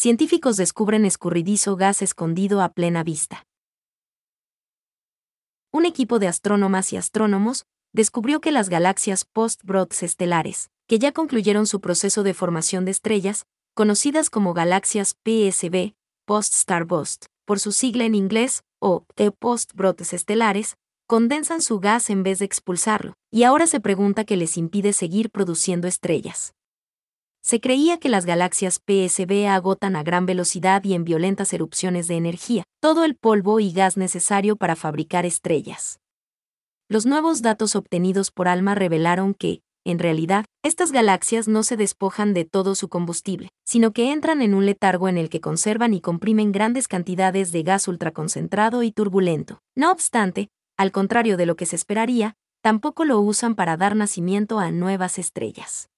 [0.00, 3.44] científicos descubren escurridizo gas escondido a plena vista.
[5.70, 11.66] Un equipo de astrónomas y astrónomos descubrió que las galaxias post-Brods estelares, que ya concluyeron
[11.66, 13.44] su proceso de formación de estrellas,
[13.74, 15.92] conocidas como galaxias PSB,
[16.24, 20.76] post-starburst, por su sigla en inglés, o T post-brotes estelares,
[21.06, 25.28] condensan su gas en vez de expulsarlo, y ahora se pregunta qué les impide seguir
[25.28, 26.54] produciendo estrellas.
[27.42, 32.16] Se creía que las galaxias PSB agotan a gran velocidad y en violentas erupciones de
[32.16, 36.00] energía todo el polvo y gas necesario para fabricar estrellas.
[36.88, 42.34] Los nuevos datos obtenidos por ALMA revelaron que, en realidad, estas galaxias no se despojan
[42.34, 46.00] de todo su combustible, sino que entran en un letargo en el que conservan y
[46.00, 49.60] comprimen grandes cantidades de gas ultraconcentrado y turbulento.
[49.74, 54.58] No obstante, al contrario de lo que se esperaría, tampoco lo usan para dar nacimiento
[54.58, 55.88] a nuevas estrellas.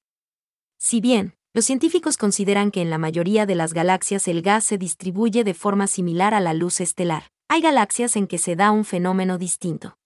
[0.84, 4.78] Si bien, los científicos consideran que en la mayoría de las galaxias el gas se
[4.78, 8.84] distribuye de forma similar a la luz estelar, hay galaxias en que se da un
[8.84, 9.96] fenómeno distinto.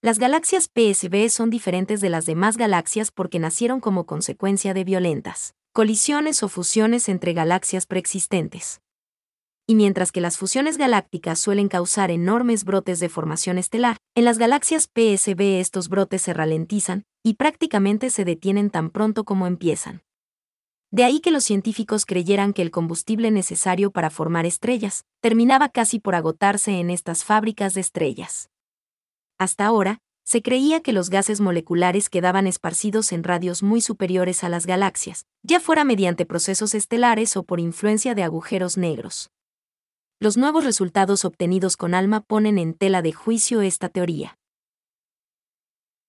[0.00, 5.56] Las galaxias PSB son diferentes de las demás galaxias porque nacieron como consecuencia de violentas
[5.72, 8.80] colisiones o fusiones entre galaxias preexistentes
[9.70, 14.38] y mientras que las fusiones galácticas suelen causar enormes brotes de formación estelar, en las
[14.38, 20.00] galaxias PSB estos brotes se ralentizan y prácticamente se detienen tan pronto como empiezan.
[20.90, 25.98] De ahí que los científicos creyeran que el combustible necesario para formar estrellas terminaba casi
[26.00, 28.48] por agotarse en estas fábricas de estrellas.
[29.36, 34.48] Hasta ahora, se creía que los gases moleculares quedaban esparcidos en radios muy superiores a
[34.48, 39.30] las galaxias, ya fuera mediante procesos estelares o por influencia de agujeros negros
[40.20, 44.36] los nuevos resultados obtenidos con ALMA ponen en tela de juicio esta teoría.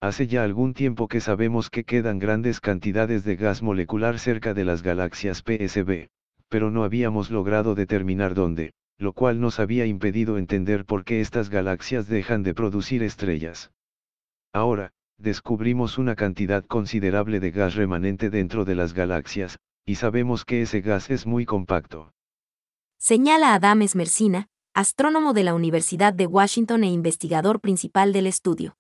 [0.02, 4.66] Hace ya algún tiempo que sabemos que quedan grandes cantidades de gas molecular cerca de
[4.66, 6.08] las galaxias PSB,
[6.48, 11.50] pero no habíamos logrado determinar dónde, lo cual nos había impedido entender por qué estas
[11.50, 13.72] galaxias dejan de producir estrellas.
[14.54, 20.64] Ahora, descubrimos una cantidad considerable de gas remanente dentro de las galaxias, y sabemos que
[20.64, 22.12] ese gas es muy compacto
[23.00, 28.76] señala Adam Esmercina, astrónomo de la Universidad de Washington e investigador principal del estudio.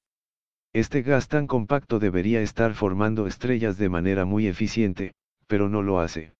[0.73, 5.13] Este gas tan compacto debería estar formando estrellas de manera muy eficiente,
[5.47, 6.33] pero no lo hace.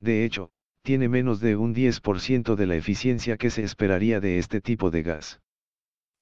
[0.00, 0.50] De hecho,
[0.82, 5.02] tiene menos de un 10% de la eficiencia que se esperaría de este tipo de
[5.02, 5.40] gas.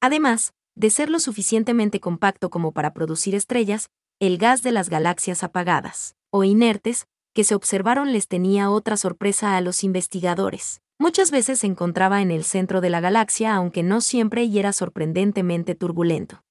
[0.01, 3.89] Además, de ser lo suficientemente compacto como para producir estrellas,
[4.21, 9.57] el gas de las galaxias apagadas, o inertes, que se observaron les tenía otra sorpresa
[9.57, 10.81] a los investigadores.
[10.99, 14.73] Muchas veces se encontraba en el centro de la galaxia, aunque no siempre y era
[14.73, 16.43] sorprendentemente turbulento.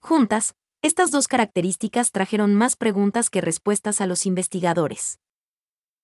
[0.00, 5.18] Juntas, estas dos características trajeron más preguntas que respuestas a los investigadores.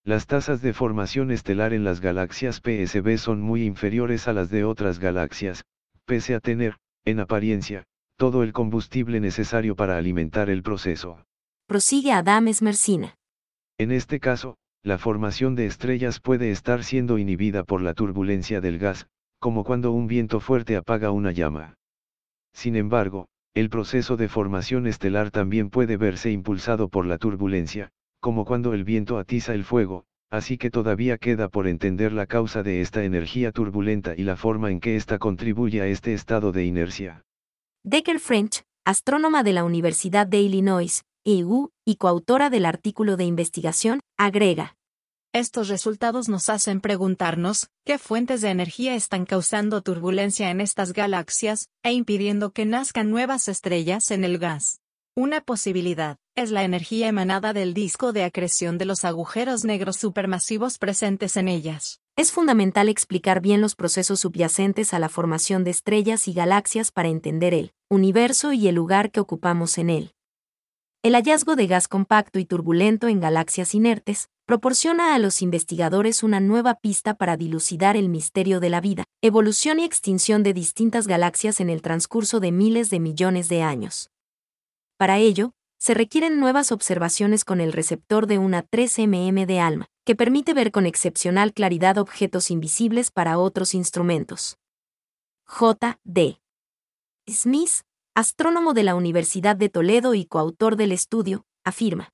[0.02, 4.64] Las tasas de formación estelar en las galaxias PSB son muy inferiores a las de
[4.64, 5.64] otras galaxias,
[6.06, 7.84] pese a tener, en apariencia,
[8.16, 11.22] todo el combustible necesario para alimentar el proceso.
[11.66, 13.19] Prosigue Adam Esmercina.
[13.80, 18.78] En este caso, la formación de estrellas puede estar siendo inhibida por la turbulencia del
[18.78, 19.06] gas,
[19.38, 21.78] como cuando un viento fuerte apaga una llama.
[22.52, 27.88] Sin embargo, el proceso de formación estelar también puede verse impulsado por la turbulencia,
[28.20, 32.62] como cuando el viento atiza el fuego, así que todavía queda por entender la causa
[32.62, 36.66] de esta energía turbulenta y la forma en que ésta contribuye a este estado de
[36.66, 37.24] inercia.
[37.82, 44.00] Decker French, astrónoma de la Universidad de Illinois, EU, y coautora del artículo de investigación,
[44.16, 44.76] agrega.
[45.32, 51.68] Estos resultados nos hacen preguntarnos, ¿qué fuentes de energía están causando turbulencia en estas galaxias,
[51.84, 54.80] e impidiendo que nazcan nuevas estrellas en el gas?
[55.14, 60.78] Una posibilidad, es la energía emanada del disco de acreción de los agujeros negros supermasivos
[60.78, 62.00] presentes en ellas.
[62.16, 67.08] Es fundamental explicar bien los procesos subyacentes a la formación de estrellas y galaxias para
[67.08, 70.12] entender el universo y el lugar que ocupamos en él.
[71.02, 76.40] El hallazgo de gas compacto y turbulento en galaxias inertes proporciona a los investigadores una
[76.40, 81.60] nueva pista para dilucidar el misterio de la vida, evolución y extinción de distintas galaxias
[81.60, 84.10] en el transcurso de miles de millones de años.
[84.98, 90.14] Para ello, se requieren nuevas observaciones con el receptor de una 3mm de ALMA, que
[90.14, 94.58] permite ver con excepcional claridad objetos invisibles para otros instrumentos.
[95.46, 95.98] J.
[96.04, 96.42] D.
[97.26, 97.84] Smith,
[98.14, 102.10] astrónomo de la Universidad de Toledo y coautor del estudio, afirma.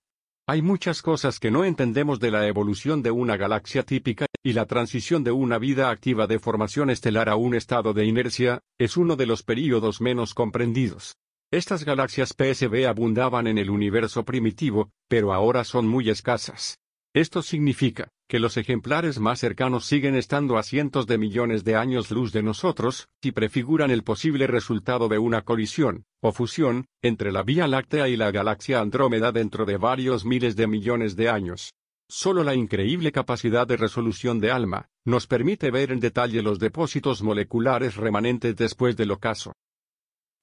[0.49, 4.67] Hay muchas cosas que no entendemos de la evolución de una galaxia típica, y la
[4.67, 9.17] transición de una vida activa de formación estelar a un estado de inercia, es uno
[9.17, 11.17] de los períodos menos comprendidos.
[11.51, 16.79] Estas galaxias PSB abundaban en el universo primitivo, pero ahora son muy escasas.
[17.17, 22.11] Esto significa que los ejemplares más cercanos siguen estando a cientos de millones de años
[22.11, 27.43] luz de nosotros, y prefiguran el posible resultado de una colisión, o fusión, entre la
[27.43, 31.73] Vía Láctea y la galaxia Andrómeda dentro de varios miles de millones de años.
[32.07, 37.23] Solo la increíble capacidad de resolución de ALMA nos permite ver en detalle los depósitos
[37.23, 39.55] moleculares remanentes después del ocaso.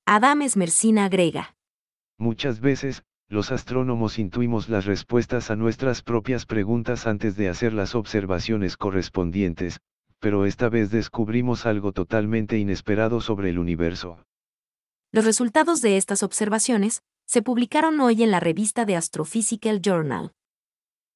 [0.07, 1.53] Adam Esmercina agrega.
[2.17, 7.95] Muchas veces, los astrónomos intuimos las respuestas a nuestras propias preguntas antes de hacer las
[7.95, 9.79] observaciones correspondientes,
[10.19, 14.23] pero esta vez descubrimos algo totalmente inesperado sobre el universo.
[15.11, 20.31] Los resultados de estas observaciones se publicaron hoy en la revista de Astrophysical Journal.